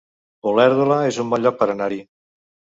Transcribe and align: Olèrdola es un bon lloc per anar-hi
Olèrdola 0.51 0.97
es 1.11 1.21
un 1.25 1.31
bon 1.35 1.45
lloc 1.45 1.61
per 1.63 1.71
anar-hi 1.77 2.03